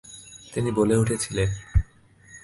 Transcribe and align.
তিনি 0.53 0.69
বলে 0.71 0.95
উঠেছিলেন 0.97 1.49